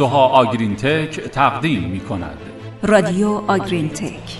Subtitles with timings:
[0.00, 2.38] سوها آگرین تک تقدیم می کند
[2.82, 4.36] رادیو آگرین تک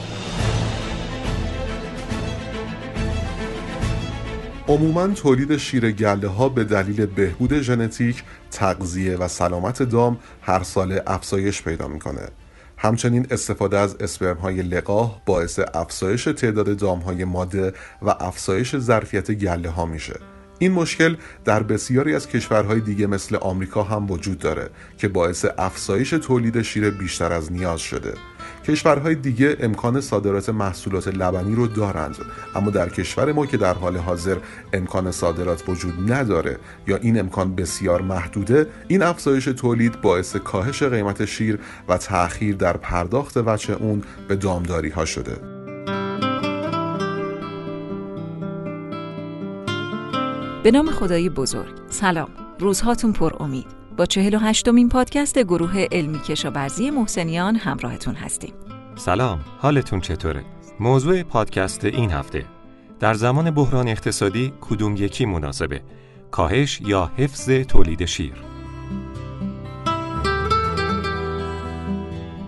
[4.68, 11.00] عموما تولید شیر گله ها به دلیل بهبود ژنتیک، تغذیه و سلامت دام هر سال
[11.06, 12.28] افزایش پیدا می‌کنه.
[12.76, 19.30] همچنین استفاده از اسپرم های لقاح باعث افزایش تعداد دام های ماده و افزایش ظرفیت
[19.30, 20.20] گله ها میشه.
[20.62, 26.10] این مشکل در بسیاری از کشورهای دیگه مثل آمریکا هم وجود داره که باعث افزایش
[26.10, 28.14] تولید شیر بیشتر از نیاز شده.
[28.64, 32.16] کشورهای دیگه امکان صادرات محصولات لبنی رو دارند
[32.54, 34.36] اما در کشور ما که در حال حاضر
[34.72, 41.24] امکان صادرات وجود نداره یا این امکان بسیار محدوده این افزایش تولید باعث کاهش قیمت
[41.24, 45.59] شیر و تأخیر در پرداخت وچه اون به دامداری ها شده
[50.62, 51.74] به نام خدای بزرگ.
[51.88, 52.28] سلام.
[52.58, 53.66] روزهاتون پر امید.
[53.96, 58.52] با چهل و هشتمین پادکست گروه علمی کشاورزی محسنیان همراهتون هستیم.
[58.96, 59.40] سلام.
[59.58, 60.44] حالتون چطوره؟
[60.80, 62.44] موضوع پادکست این هفته.
[63.00, 65.82] در زمان بحران اقتصادی کدوم یکی مناسبه؟
[66.30, 68.34] کاهش یا حفظ تولید شیر؟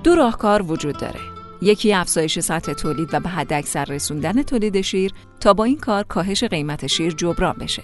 [0.04, 1.31] دو راهکار وجود داره.
[1.62, 6.04] یکی افزایش سطح تولید و به حد اکثر رسوندن تولید شیر تا با این کار
[6.04, 7.82] کاهش قیمت شیر جبران بشه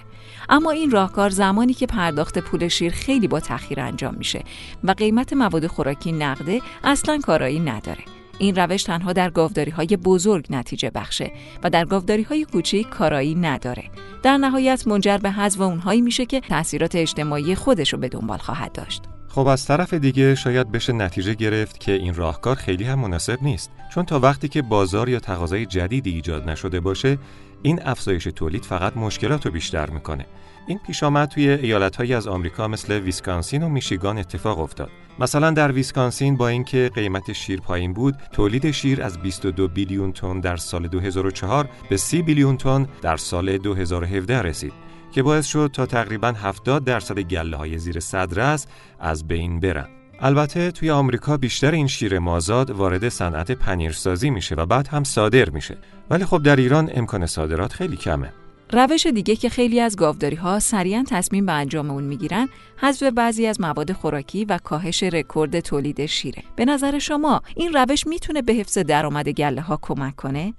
[0.49, 4.43] اما این راهکار زمانی که پرداخت پول شیر خیلی با تاخیر انجام میشه
[4.83, 8.03] و قیمت مواد خوراکی نقده اصلا کارایی نداره
[8.39, 11.31] این روش تنها در گاوداری های بزرگ نتیجه بخشه
[11.63, 13.83] و در گاوداری های کوچیک کارایی نداره.
[14.23, 18.71] در نهایت منجر به حذف اونهایی میشه که تاثیرات اجتماعی خودش رو به دنبال خواهد
[18.71, 19.03] داشت.
[19.29, 23.71] خب از طرف دیگه شاید بشه نتیجه گرفت که این راهکار خیلی هم مناسب نیست.
[23.93, 27.17] چون تا وقتی که بازار یا تقاضای جدیدی ایجاد نشده باشه
[27.61, 30.25] این افزایش تولید فقط مشکلات رو بیشتر می‌کنه.
[30.67, 34.89] این پیش آمد توی ایالتهایی از آمریکا مثل ویسکانسین و میشیگان اتفاق افتاد.
[35.19, 40.39] مثلا در ویسکانسین با اینکه قیمت شیر پایین بود تولید شیر از 22 بیلیون تن
[40.39, 44.73] در سال 2004 به 30 بیلیون تن در سال 2017 رسید.
[45.11, 48.67] که باعث شد تا تقریبا 70 درصد گله های زیر صدرس
[48.99, 49.87] از بین برن.
[50.19, 55.49] البته توی آمریکا بیشتر این شیر مازاد وارد صنعت پنیرسازی میشه و بعد هم صادر
[55.49, 55.77] میشه.
[56.09, 58.33] ولی خب در ایران امکان صادرات خیلی کمه.
[58.73, 63.45] روش دیگه که خیلی از گاوداری ها سریعا تصمیم به انجام اون می‌گیرن حذف بعضی
[63.45, 66.43] از مواد خوراکی و کاهش رکورد تولید شیره.
[66.55, 70.53] به نظر شما این روش می‌تونه به حفظ درآمد گله ها کمک کنه؟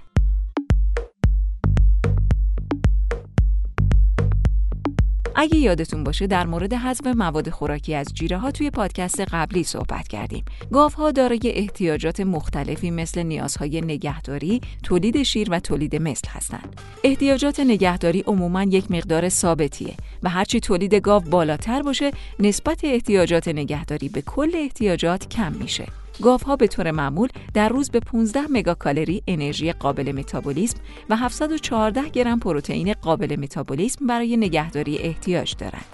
[5.40, 10.08] اگه یادتون باشه در مورد حذف مواد خوراکی از جیره ها توی پادکست قبلی صحبت
[10.08, 10.44] کردیم.
[10.72, 16.80] گاف ها دارای احتیاجات مختلفی مثل نیازهای نگهداری، تولید شیر و تولید مثل هستند.
[17.04, 24.08] احتیاجات نگهداری عموما یک مقدار ثابتیه و هرچی تولید گاو بالاتر باشه، نسبت احتیاجات نگهداری
[24.08, 25.86] به کل احتیاجات کم میشه.
[26.22, 30.76] ها به طور معمول در روز به 15 مگاکالری انرژی قابل متابولیسم
[31.10, 35.84] و 714 گرم پروتئین قابل متابولیسم برای نگهداری احتیاج دارند.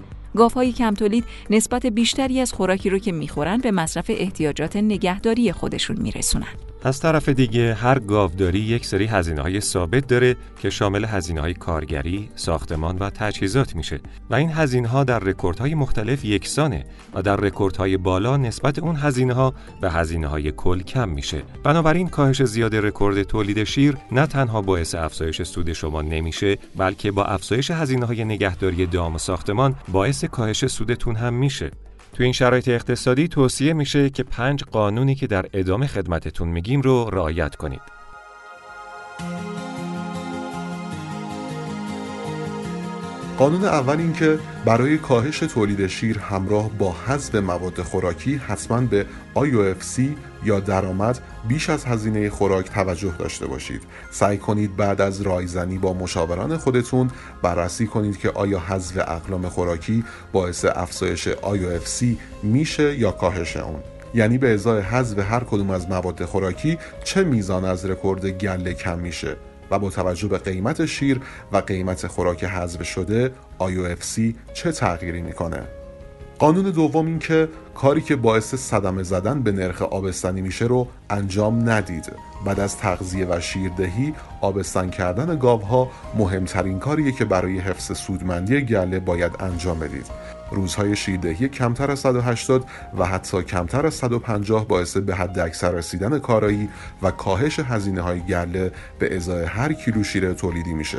[0.54, 5.96] های کم تولید نسبت بیشتری از خوراکی رو که می‌خورن به مصرف احتیاجات نگهداری خودشون
[5.96, 6.65] میرسونن.
[6.82, 11.54] از طرف دیگه هر گاوداری یک سری هزینه های ثابت داره که شامل هزینه های
[11.54, 14.00] کارگری، ساختمان و تجهیزات میشه
[14.30, 16.84] و این هزینه ها در رکوردهای مختلف یکسانه
[17.14, 21.42] و در رکوردهای بالا نسبت اون هزینه ها و هزینه های کل کم میشه.
[21.64, 27.24] بنابراین کاهش زیاد رکورد تولید شیر نه تنها باعث افزایش سود شما نمیشه بلکه با
[27.24, 31.70] افزایش هزینه های نگهداری دام و ساختمان باعث کاهش سودتون هم میشه.
[32.16, 37.10] تو این شرایط اقتصادی توصیه میشه که پنج قانونی که در ادامه خدمتتون میگیم رو
[37.12, 37.95] رعایت کنید.
[43.38, 49.06] قانون اول این که برای کاهش تولید شیر همراه با حذف مواد خوراکی حتما به
[49.34, 50.00] IOFC
[50.44, 53.82] یا درآمد بیش از هزینه خوراک توجه داشته باشید.
[54.10, 57.10] سعی کنید بعد از رایزنی با مشاوران خودتون
[57.42, 62.04] بررسی کنید که آیا حذف اقلام خوراکی باعث افزایش IOFC
[62.42, 63.80] میشه یا کاهش اون.
[64.14, 68.98] یعنی به ازای حذف هر کدوم از مواد خوراکی چه میزان از رکورد گله کم
[68.98, 69.36] میشه؟
[69.70, 71.20] و با توجه به قیمت شیر
[71.52, 74.20] و قیمت خوراک حذف شده IOFC
[74.54, 75.62] چه تغییری می‌کنه؟
[76.38, 81.70] قانون دوم این که کاری که باعث صدمه زدن به نرخ آبستنی میشه رو انجام
[81.70, 82.12] ندید.
[82.46, 85.88] بعد از تغذیه و شیردهی آبستن کردن گاوها
[86.18, 90.06] مهمترین کاریه که برای حفظ سودمندی گله باید انجام بدید.
[90.50, 92.64] روزهای شیردهی کمتر از 180
[92.98, 96.68] و حتی کمتر از 150 باعث به حد اکثر رسیدن کارایی
[97.02, 100.98] و کاهش هزینه های گله به ازای هر کیلو شیر تولیدی میشه.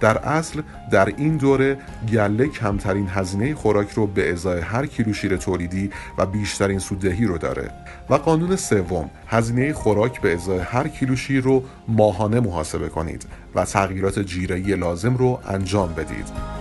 [0.00, 1.78] در اصل در این دوره
[2.12, 7.38] گله کمترین هزینه خوراک رو به ازای هر کیلو شیر تولیدی و بیشترین سوددهی رو
[7.38, 7.70] داره.
[8.10, 13.64] و قانون سوم هزینه خوراک به ازای هر کیلو شیر رو ماهانه محاسبه کنید و
[13.64, 16.56] تغییرات جیره‌ای لازم رو انجام بدید.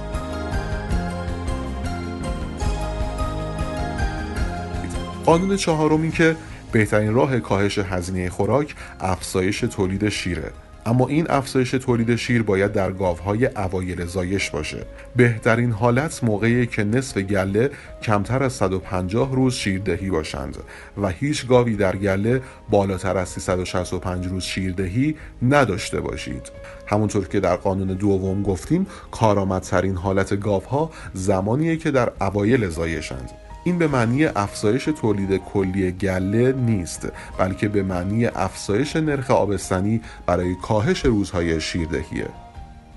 [5.26, 6.36] قانون چهارم این که
[6.72, 10.52] بهترین راه کاهش هزینه خوراک افزایش تولید شیره.
[10.86, 14.86] اما این افزایش تولید شیر باید در گاوهای اوایل زایش باشه.
[15.16, 17.72] بهترین حالت موقعی که نصف گله
[18.02, 20.58] کمتر از 150 روز شیردهی باشند
[21.02, 26.52] و هیچ گاوی در گله بالاتر از 365 روز شیردهی نداشته باشید.
[26.88, 33.45] همونطور که در قانون دوم گفتیم کارآمدترین حالت گاوها زمانیه که در اوایل زایشند.
[33.68, 37.08] این به معنی افزایش تولید کلی گله نیست
[37.38, 42.28] بلکه به معنی افزایش نرخ آبستنی برای کاهش روزهای شیردهیه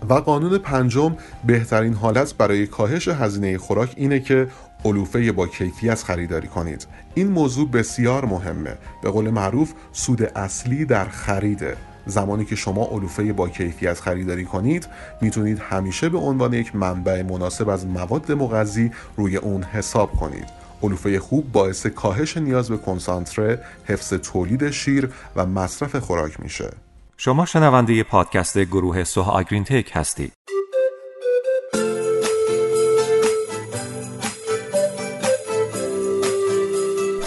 [0.09, 1.17] و قانون پنجم
[1.47, 4.49] بهترین حالت برای کاهش هزینه خوراک اینه که
[4.85, 6.87] علوفه با کیفیت خریداری کنید.
[7.15, 8.75] این موضوع بسیار مهمه.
[9.03, 11.77] به قول معروف سود اصلی در خریده
[12.09, 14.89] زمانی که شما علوفه با کیفیت خریداری کنید
[15.21, 20.47] می‌تونید همیشه به عنوان یک منبع مناسب از مواد مغذی روی اون حساب کنید
[20.83, 26.71] علوفه خوب باعث کاهش نیاز به کنسانتره، حفظ تولید شیر و مصرف خوراک میشه.
[27.17, 30.38] شما شنونده پادکست گروه سوها آگرین تک هستید.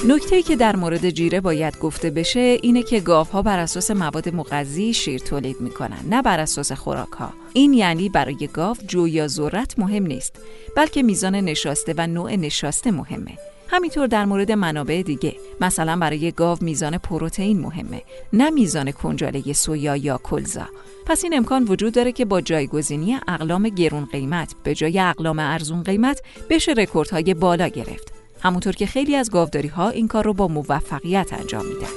[0.07, 4.93] نکته که در مورد جیره باید گفته بشه اینه که گاوها بر اساس مواد مغذی
[4.93, 9.79] شیر تولید می‌کنن نه بر اساس خوراک ها این یعنی برای گاو جو یا ذرت
[9.79, 10.35] مهم نیست
[10.75, 13.37] بلکه میزان نشاسته و نوع نشاسته مهمه.
[13.67, 18.01] همینطور در مورد منابع دیگه مثلا برای گاو میزان پروتئین مهمه
[18.33, 20.67] نه میزان کنجاله سویا یا کلزا.
[21.05, 25.83] پس این امکان وجود داره که با جایگزینی اقلام گرون قیمت به جای اقلام ارزون
[25.83, 28.20] قیمت بشه رکوردهای بالا گرفت.
[28.41, 31.87] همونطور که خیلی از گاوداری ها این کار رو با موفقیت انجام میدن.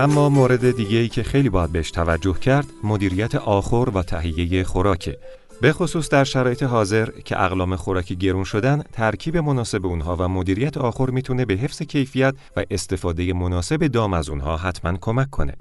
[0.00, 5.18] اما مورد دیگه ای که خیلی باید بهش توجه کرد مدیریت آخر و تهیه خوراکه.
[5.60, 10.76] به خصوص در شرایط حاضر که اقلام خوراکی گرون شدن ترکیب مناسب اونها و مدیریت
[10.76, 15.56] آخر می‌تونه به حفظ کیفیت و استفاده مناسب دام از اونها حتما کمک کنه.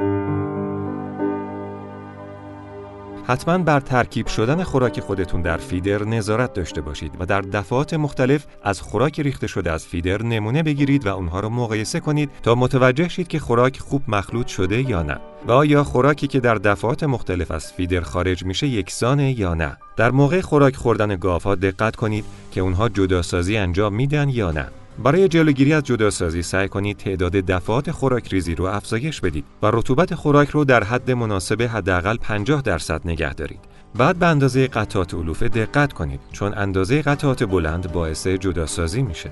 [3.27, 8.45] حتما بر ترکیب شدن خوراک خودتون در فیدر نظارت داشته باشید و در دفعات مختلف
[8.63, 13.07] از خوراک ریخته شده از فیدر نمونه بگیرید و اونها رو مقایسه کنید تا متوجه
[13.07, 15.17] شید که خوراک خوب مخلوط شده یا نه
[15.47, 19.77] و آیا خوراکی که در دفعات مختلف از فیدر خارج میشه یکسانه یا نه.
[19.97, 24.67] در موقع خوراک خوردن گاوها دقت کنید که اونها جداسازی انجام میدن یا نه.
[25.03, 30.15] برای جلوگیری از جداسازی سعی کنید تعداد دفعات خوراک ریزی رو افزایش بدید و رطوبت
[30.15, 33.59] خوراک رو در حد مناسب حداقل 50 درصد نگه دارید.
[33.95, 39.31] بعد به اندازه قطعات علوفه دقت کنید چون اندازه قطعات بلند باعث جداسازی میشه.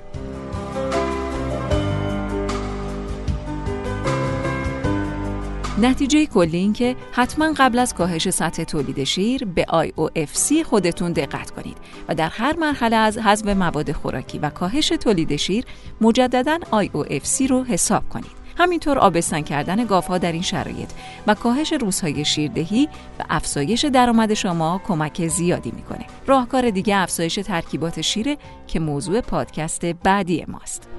[5.82, 11.52] نتیجه کلی این که حتما قبل از کاهش سطح تولید شیر به IOFC خودتون دقت
[11.52, 11.78] کنید
[12.08, 15.66] و در هر مرحله از حذف مواد خوراکی و کاهش تولید شیر
[16.02, 18.44] مجددا IOFC رو حساب کنید.
[18.58, 20.90] همینطور آبستن کردن گاوها در این شرایط
[21.28, 22.90] و کاهش روزهای شیردهی
[23.20, 26.06] و افزایش درآمد شما کمک زیادی می‌کنه.
[26.28, 28.38] راهکار دیگه افزایش ترکیبات شیره
[28.68, 30.93] که موضوع پادکست بعدی ماست.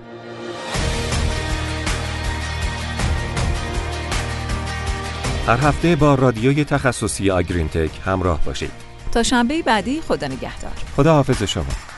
[5.47, 8.71] هر هفته با رادیوی تخصصی آگرین تک همراه باشید.
[9.13, 10.73] تا شنبه بعدی خدا نگهدار.
[10.97, 11.94] خدا حافظ شما.